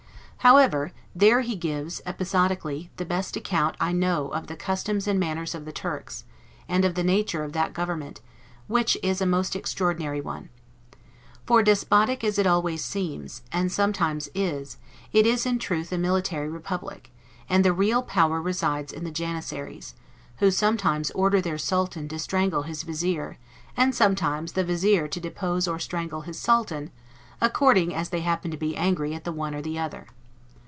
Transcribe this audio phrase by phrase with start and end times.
[0.43, 5.53] However, there he gives, episodically, the best account I know of the customs and manners
[5.53, 6.25] of the Turks,
[6.67, 8.21] and of the nature of that government,
[8.65, 10.49] which is a most extraordinary one.
[11.45, 14.77] For, despotic as it always seems, and sometimes is,
[15.13, 17.11] it is in truth a military republic,
[17.47, 19.93] and the real power resides in the Janissaries;
[20.37, 23.37] who sometimes order their Sultan to strangle his Vizir,
[23.77, 26.89] and sometimes the Vizir to depose or strangle his Sultan,
[27.39, 30.07] according as they happen to be angry at the one or the other.